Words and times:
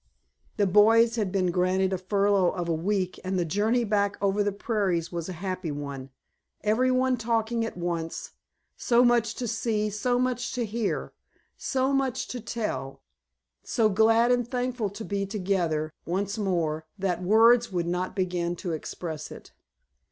The 0.57 0.65
boys 0.65 1.15
had 1.15 1.31
been 1.31 1.51
granted 1.51 1.93
a 1.93 1.97
furlough 1.99 2.49
of 2.53 2.67
a 2.67 2.73
week, 2.73 3.19
and 3.23 3.37
the 3.37 3.45
journey 3.45 3.83
back 3.83 4.17
over 4.19 4.41
the 4.43 4.51
prairies 4.51 5.11
was 5.11 5.29
a 5.29 5.33
happy 5.45 5.69
one, 5.69 6.09
every 6.63 6.89
one 6.89 7.17
talking 7.17 7.63
at 7.63 7.77
once, 7.77 8.31
so 8.75 9.05
much 9.05 9.35
to 9.35 9.47
see, 9.47 9.91
so 9.91 10.17
much 10.17 10.53
to 10.53 10.65
hear, 10.65 11.13
so 11.55 11.93
much 11.93 12.27
to 12.29 12.39
tell, 12.39 13.03
so 13.63 13.89
glad 13.89 14.31
and 14.31 14.47
thankful 14.49 14.89
to 14.89 15.05
be 15.05 15.27
together 15.27 15.93
once 16.03 16.35
more 16.35 16.87
that 16.97 17.21
words 17.21 17.71
would 17.71 17.85
not 17.85 18.15
begin 18.15 18.55
to 18.55 18.71
express 18.71 19.29
it. 19.31 19.51